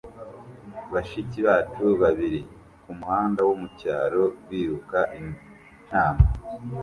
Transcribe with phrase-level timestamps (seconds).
[0.93, 2.39] Bashiki bacu babiri
[2.83, 6.23] kumuhanda wo mucyaro biruka intama